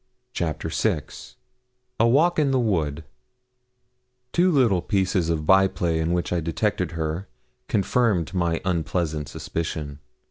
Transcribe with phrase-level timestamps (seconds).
[0.33, 1.01] CHAPTER VI
[1.99, 3.03] A WALK IN THE WOOD
[4.33, 7.27] Two little pieces of by play in which I detected her
[7.67, 9.99] confirmed my unpleasant suspicion.